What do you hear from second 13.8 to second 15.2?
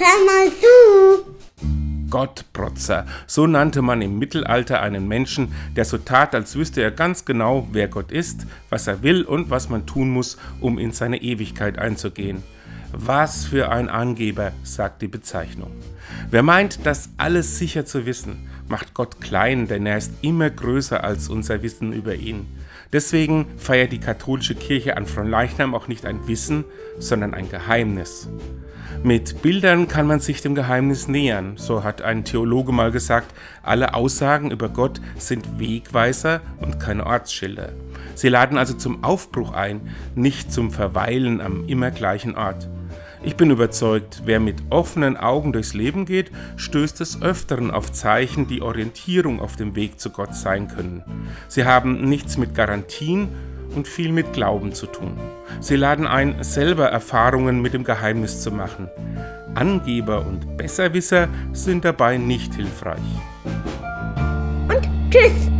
Angeber, sagt die